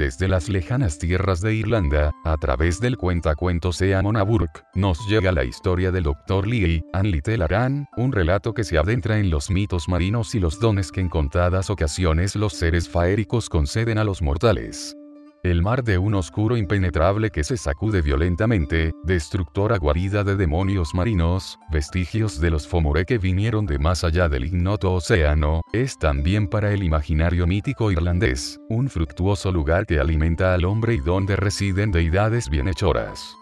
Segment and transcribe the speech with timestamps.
[0.00, 5.44] desde las lejanas tierras de Irlanda, a través del cuentacuentos Eamon Aburk, nos llega la
[5.44, 6.46] historia del Dr.
[6.46, 10.58] Lee, An Little Aran, un relato que se adentra en los mitos marinos y los
[10.58, 14.96] dones que en contadas ocasiones los seres faéricos conceden a los mortales.
[15.42, 21.58] El mar de un oscuro impenetrable que se sacude violentamente, destructora guarida de demonios marinos,
[21.70, 26.72] vestigios de los Fomore que vinieron de más allá del ignoto océano, es también para
[26.74, 32.50] el imaginario mítico irlandés, un fructuoso lugar que alimenta al hombre y donde residen deidades
[32.50, 33.34] bienhechoras.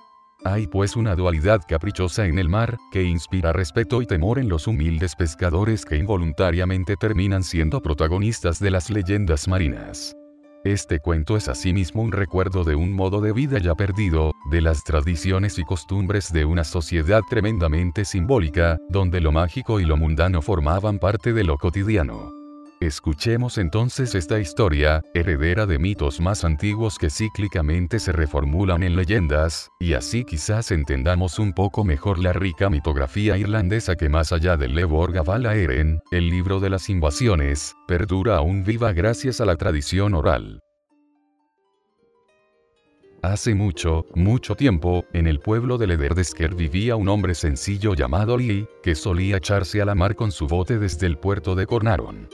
[0.44, 4.68] Hay pues una dualidad caprichosa en el mar, que inspira respeto y temor en los
[4.68, 10.14] humildes pescadores que involuntariamente terminan siendo protagonistas de las leyendas marinas.
[10.64, 14.82] Este cuento es asimismo un recuerdo de un modo de vida ya perdido, de las
[14.82, 20.98] tradiciones y costumbres de una sociedad tremendamente simbólica, donde lo mágico y lo mundano formaban
[20.98, 22.37] parte de lo cotidiano.
[22.80, 29.68] Escuchemos entonces esta historia, heredera de mitos más antiguos que cíclicamente se reformulan en leyendas,
[29.80, 34.76] y así quizás entendamos un poco mejor la rica mitografía irlandesa que más allá del
[34.76, 40.60] Leborg Eren, el libro de las invasiones, perdura aún viva gracias a la tradición oral.
[43.22, 48.68] Hace mucho, mucho tiempo, en el pueblo de Lederdesker vivía un hombre sencillo llamado Lee,
[48.84, 52.28] que solía echarse a la mar con su bote desde el puerto de Cornaron.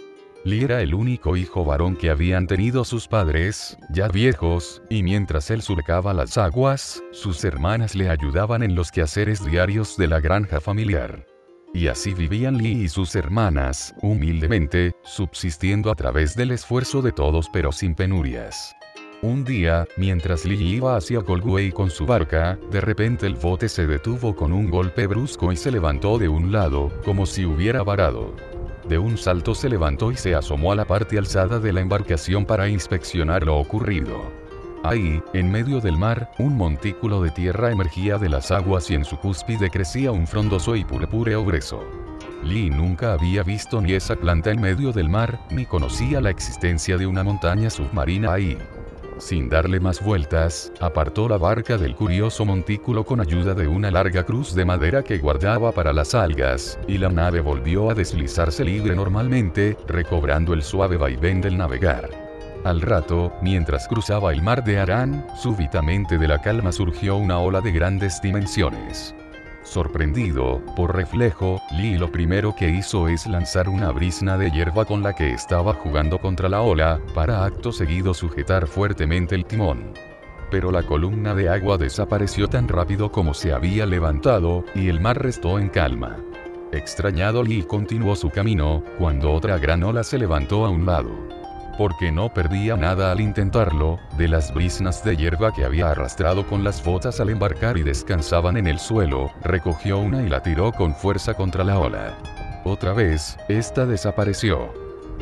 [0.45, 5.51] Lee era el único hijo varón que habían tenido sus padres, ya viejos, y mientras
[5.51, 10.61] él surcaba las aguas, sus hermanas le ayudaban en los quehaceres diarios de la granja
[10.61, 11.27] familiar.
[11.73, 17.49] Y así vivían Lee y sus hermanas, humildemente, subsistiendo a través del esfuerzo de todos
[17.51, 18.77] pero sin penurias.
[19.23, 23.87] Un día, mientras Lee iba hacia Colway con su barca, de repente el bote se
[23.87, 28.37] detuvo con un golpe brusco y se levantó de un lado, como si hubiera varado.
[28.89, 32.45] De un salto se levantó y se asomó a la parte alzada de la embarcación
[32.45, 34.31] para inspeccionar lo ocurrido.
[34.83, 39.07] Ahí, en medio del mar, un montículo de tierra emergía de las aguas y en
[39.07, 41.83] su cúspide crecía un frondoso y purpúreo brezo.
[42.43, 46.99] Lee nunca había visto ni esa planta en medio del mar, ni conocía la existencia
[46.99, 48.59] de una montaña submarina ahí.
[49.25, 54.25] Sin darle más vueltas, apartó la barca del curioso montículo con ayuda de una larga
[54.25, 58.95] cruz de madera que guardaba para las algas, y la nave volvió a deslizarse libre
[58.95, 62.11] normalmente, recobrando el suave vaivén del navegar.
[62.65, 67.63] Al rato, mientras cruzaba el mar de Arán, súbitamente de la calma surgió una ola
[67.63, 69.15] de grandes dimensiones.
[69.65, 75.03] Sorprendido, por reflejo, Lee lo primero que hizo es lanzar una brisna de hierba con
[75.03, 79.95] la que estaba jugando contra la ola, para acto seguido sujetar fuertemente el timón.
[80.51, 85.21] Pero la columna de agua desapareció tan rápido como se había levantado, y el mar
[85.21, 86.19] restó en calma.
[86.71, 91.44] Extrañado Lee continuó su camino, cuando otra gran ola se levantó a un lado
[91.77, 96.65] porque no perdía nada al intentarlo, de las brisnas de hierba que había arrastrado con
[96.65, 100.95] las botas al embarcar y descansaban en el suelo, recogió una y la tiró con
[100.95, 102.17] fuerza contra la ola.
[102.65, 104.73] Otra vez, esta desapareció.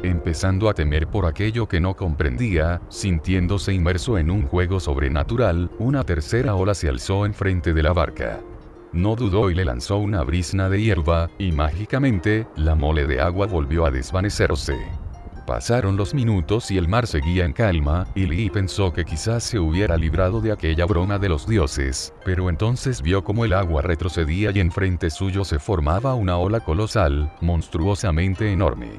[0.02, 6.04] Empezando a temer por aquello que no comprendía, sintiéndose inmerso en un juego sobrenatural, una
[6.04, 8.40] tercera ola se alzó enfrente de la barca.
[8.92, 13.46] No dudó y le lanzó una brisna de hierba, y mágicamente, la mole de agua
[13.46, 14.76] volvió a desvanecerse.
[15.46, 19.58] Pasaron los minutos y el mar seguía en calma, y Lee pensó que quizás se
[19.58, 24.52] hubiera librado de aquella broma de los dioses, pero entonces vio como el agua retrocedía
[24.54, 28.90] y enfrente suyo se formaba una ola colosal, monstruosamente enorme.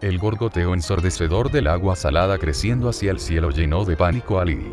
[0.00, 4.72] El gorgoteo ensordecedor del agua salada creciendo hacia el cielo llenó de pánico a Lee.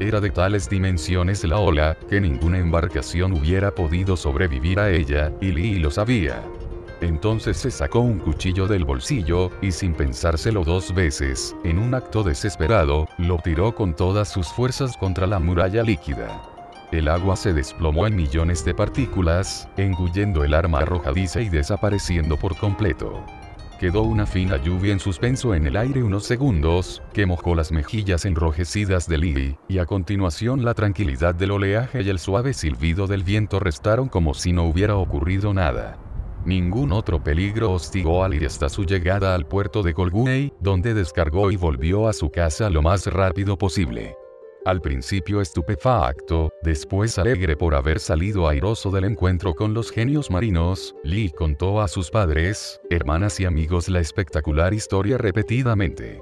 [0.00, 5.52] Era de tales dimensiones la ola, que ninguna embarcación hubiera podido sobrevivir a ella, y
[5.52, 6.40] Lee lo sabía.
[7.02, 12.22] Entonces se sacó un cuchillo del bolsillo, y sin pensárselo dos veces, en un acto
[12.22, 16.40] desesperado, lo tiró con todas sus fuerzas contra la muralla líquida.
[16.92, 22.56] El agua se desplomó en millones de partículas, engullendo el arma arrojadiza y desapareciendo por
[22.56, 23.24] completo.
[23.80, 28.26] Quedó una fina lluvia en suspenso en el aire unos segundos, que mojó las mejillas
[28.26, 33.24] enrojecidas de Lee, y a continuación la tranquilidad del oleaje y el suave silbido del
[33.24, 35.98] viento restaron como si no hubiera ocurrido nada.
[36.44, 41.52] Ningún otro peligro hostigó a Lee hasta su llegada al puerto de Colguney, donde descargó
[41.52, 44.16] y volvió a su casa lo más rápido posible.
[44.64, 50.96] Al principio estupefacto, después alegre por haber salido airoso del encuentro con los genios marinos,
[51.04, 56.20] Lee contó a sus padres, hermanas y amigos la espectacular historia repetidamente.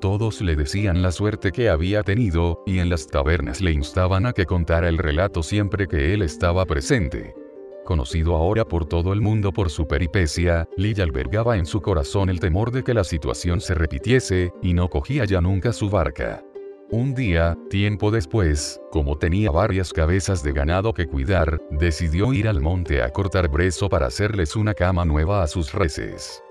[0.00, 4.32] Todos le decían la suerte que había tenido, y en las tabernas le instaban a
[4.32, 7.34] que contara el relato siempre que él estaba presente
[7.86, 12.38] conocido ahora por todo el mundo por su peripecia, Lee albergaba en su corazón el
[12.38, 16.44] temor de que la situación se repitiese, y no cogía ya nunca su barca.
[16.90, 22.60] Un día, tiempo después, como tenía varias cabezas de ganado que cuidar, decidió ir al
[22.60, 26.42] monte a cortar brezo para hacerles una cama nueva a sus reses.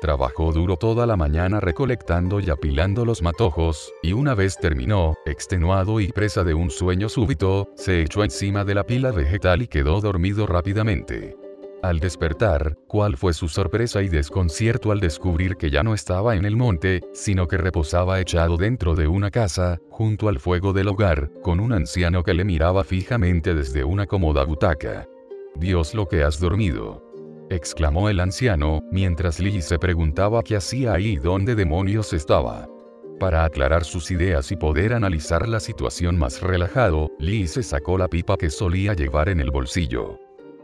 [0.00, 6.00] Trabajó duro toda la mañana recolectando y apilando los matojos, y una vez terminó, extenuado
[6.00, 10.00] y presa de un sueño súbito, se echó encima de la pila vegetal y quedó
[10.00, 11.36] dormido rápidamente.
[11.84, 16.46] Al despertar, cuál fue su sorpresa y desconcierto al descubrir que ya no estaba en
[16.46, 21.30] el monte, sino que reposaba echado dentro de una casa, junto al fuego del hogar,
[21.42, 25.06] con un anciano que le miraba fijamente desde una cómoda butaca.
[25.56, 27.03] Dios lo que has dormido.
[27.50, 32.68] Exclamó el anciano, mientras Lee se preguntaba qué hacía ahí y dónde demonios estaba.
[33.20, 38.08] Para aclarar sus ideas y poder analizar la situación más relajado, Lee se sacó la
[38.08, 40.18] pipa que solía llevar en el bolsillo.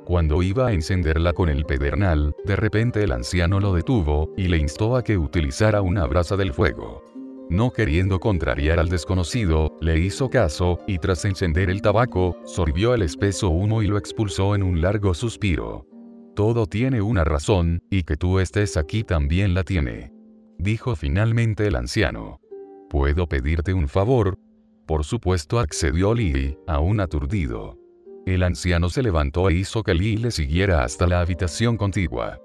[0.04, 4.58] Cuando iba a encenderla con el pedernal, de repente el anciano lo detuvo, y le
[4.58, 7.04] instó a que utilizara una brasa del fuego.
[7.48, 13.02] No queriendo contrariar al desconocido, le hizo caso, y tras encender el tabaco, sorbió el
[13.02, 15.86] espeso humo y lo expulsó en un largo suspiro.
[16.34, 20.12] Todo tiene una razón, y que tú estés aquí también la tiene.
[20.58, 22.40] Dijo finalmente el anciano.
[22.88, 24.38] ¿Puedo pedirte un favor?
[24.86, 27.78] Por supuesto accedió Lee, aún aturdido.
[28.26, 32.38] El anciano se levantó e hizo que Lee le siguiera hasta la habitación contigua.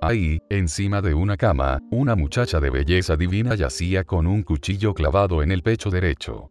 [0.00, 5.42] Ahí, encima de una cama, una muchacha de belleza divina yacía con un cuchillo clavado
[5.42, 6.50] en el pecho derecho.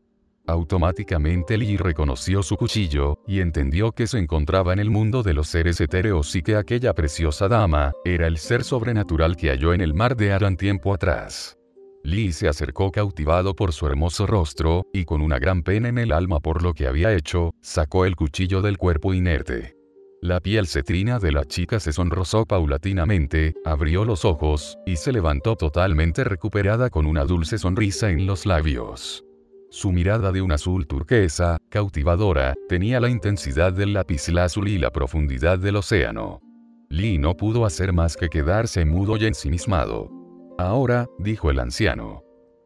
[0.51, 5.47] Automáticamente Lee reconoció su cuchillo, y entendió que se encontraba en el mundo de los
[5.47, 9.93] seres etéreos y que aquella preciosa dama, era el ser sobrenatural que halló en el
[9.93, 11.57] mar de Aran tiempo atrás.
[12.03, 16.11] Lee se acercó cautivado por su hermoso rostro, y con una gran pena en el
[16.11, 19.77] alma por lo que había hecho, sacó el cuchillo del cuerpo inerte.
[20.21, 25.55] La piel cetrina de la chica se sonrosó paulatinamente, abrió los ojos, y se levantó
[25.55, 29.23] totalmente recuperada con una dulce sonrisa en los labios.
[29.73, 35.59] Su mirada de un azul turquesa, cautivadora, tenía la intensidad del lapislázuli y la profundidad
[35.59, 36.41] del océano.
[36.89, 40.11] Lee no pudo hacer más que quedarse mudo y ensimismado.
[40.57, 42.21] Ahora, dijo el anciano.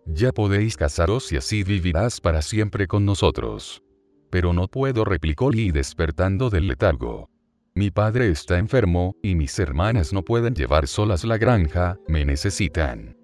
[0.07, 3.83] Ya podéis casaros y así vivirás para siempre con nosotros.
[4.31, 7.29] Pero no puedo, replicó Lee despertando del letargo.
[7.75, 13.14] Mi padre está enfermo, y mis hermanas no pueden llevar solas la granja, me necesitan.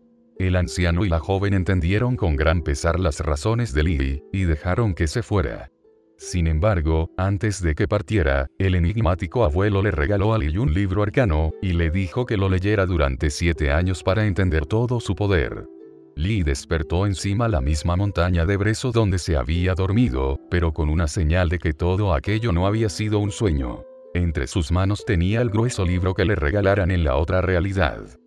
[0.41, 4.95] El anciano y la joven entendieron con gran pesar las razones de Lee, y dejaron
[4.95, 5.69] que se fuera.
[6.17, 11.03] Sin embargo, antes de que partiera, el enigmático abuelo le regaló a Lee un libro
[11.03, 15.67] arcano, y le dijo que lo leyera durante siete años para entender todo su poder.
[16.15, 21.07] Lee despertó encima la misma montaña de Brezo donde se había dormido, pero con una
[21.07, 23.83] señal de que todo aquello no había sido un sueño.
[24.15, 28.20] Entre sus manos tenía el grueso libro que le regalaran en la otra realidad.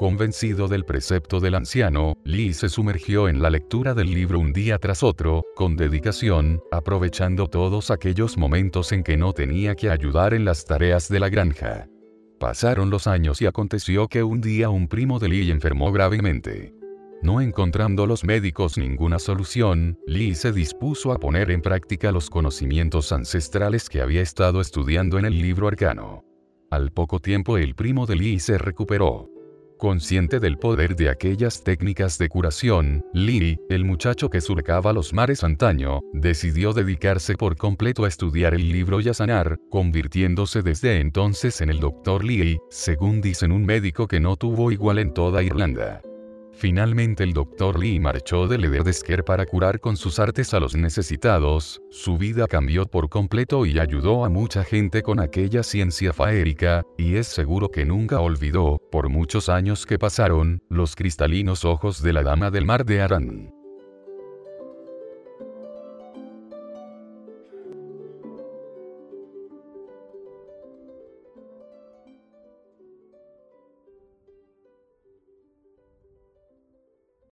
[0.00, 4.78] Convencido del precepto del anciano, Lee se sumergió en la lectura del libro un día
[4.78, 10.46] tras otro, con dedicación, aprovechando todos aquellos momentos en que no tenía que ayudar en
[10.46, 11.86] las tareas de la granja.
[12.38, 16.72] Pasaron los años y aconteció que un día un primo de Lee enfermó gravemente.
[17.20, 23.12] No encontrando los médicos ninguna solución, Lee se dispuso a poner en práctica los conocimientos
[23.12, 26.24] ancestrales que había estado estudiando en el libro arcano.
[26.70, 29.28] Al poco tiempo el primo de Lee se recuperó.
[29.80, 35.42] Consciente del poder de aquellas técnicas de curación, Lee, el muchacho que surcaba los mares
[35.42, 41.62] antaño, decidió dedicarse por completo a estudiar el libro y a sanar, convirtiéndose desde entonces
[41.62, 42.22] en el Dr.
[42.22, 46.02] Lee, según dicen un médico que no tuvo igual en toda Irlanda.
[46.60, 47.78] Finalmente el Dr.
[47.78, 52.84] Lee marchó de Lederdesker para curar con sus artes a los necesitados, su vida cambió
[52.84, 57.86] por completo y ayudó a mucha gente con aquella ciencia faérica, y es seguro que
[57.86, 62.84] nunca olvidó, por muchos años que pasaron, los cristalinos ojos de la Dama del Mar
[62.84, 63.59] de Aran.